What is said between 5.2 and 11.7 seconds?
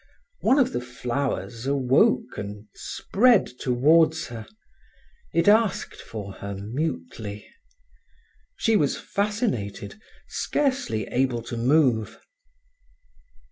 It asked for her mutely. She was fascinated, scarcely able to